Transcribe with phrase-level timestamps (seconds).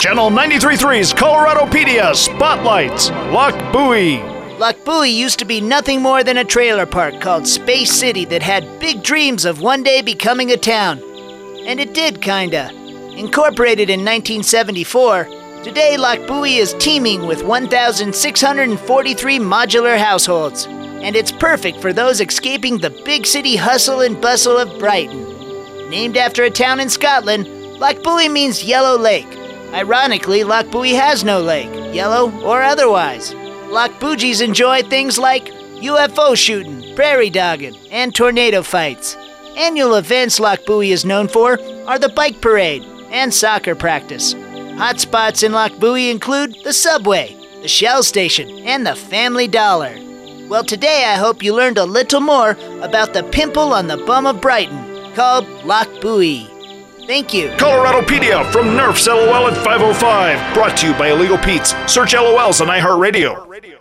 [0.00, 4.56] Channel 93.3's Coloradopedia spotlights Lochbuie.
[4.56, 8.40] Loch Buoy used to be nothing more than a trailer park called Space City that
[8.40, 11.00] had big dreams of one day becoming a town.
[11.66, 12.70] And it did, kinda.
[13.16, 15.24] Incorporated in 1974,
[15.64, 20.66] today Lochbuie is teeming with 1,643 modular households.
[20.66, 25.90] And it's perfect for those escaping the big city hustle and bustle of Brighton.
[25.90, 27.46] Named after a town in Scotland,
[27.80, 29.37] Lochbuie means Yellow Lake.
[29.72, 33.34] Ironically, Buie has no lake, yellow or otherwise.
[34.00, 35.46] Boogies enjoy things like
[35.80, 39.16] UFO shooting, prairie dogging, and tornado fights.
[39.56, 44.34] Annual events Buie is known for are the bike parade and soccer practice.
[44.34, 49.94] Hotspots in Buie include the subway, the Shell station, and the Family Dollar.
[50.48, 54.26] Well, today I hope you learned a little more about the pimple on the bum
[54.26, 56.57] of Brighton called Loch.
[57.08, 57.48] Thank you.
[57.52, 60.52] Coloradopedia from Nerf's LOL at 505.
[60.52, 61.70] Brought to you by Illegal Pete's.
[61.90, 63.77] Search LOLs on iHeartRadio.